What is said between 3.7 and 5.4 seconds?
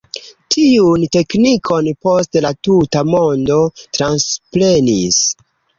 transprenis.